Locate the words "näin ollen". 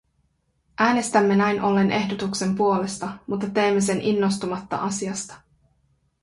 1.35-1.91